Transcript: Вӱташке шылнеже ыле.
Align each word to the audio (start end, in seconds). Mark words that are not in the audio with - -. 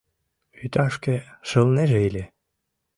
Вӱташке 0.57 1.15
шылнеже 1.47 1.99
ыле. 2.07 2.23